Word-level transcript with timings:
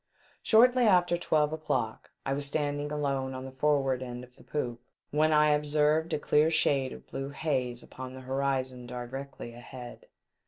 Shortly 0.41 0.85
after 0.85 1.15
twelve 1.15 1.53
o'clock, 1.53 2.09
I 2.25 2.33
was 2.33 2.47
stand 2.47 2.81
ing 2.81 2.91
alone 2.91 3.35
on 3.35 3.45
the 3.45 3.51
forward 3.51 4.01
end 4.01 4.23
of 4.23 4.35
the 4.35 4.43
poop, 4.43 4.81
when 5.11 5.31
I 5.31 5.51
observed 5.51 6.11
a 6.11 6.17
clear 6.17 6.49
shade 6.49 6.91
of 6.91 7.05
blue 7.05 7.29
haze 7.29 7.83
upon 7.83 8.15
the 8.15 8.21
horizon 8.21 8.87
directly 8.87 9.53
ahead. 9.53 10.07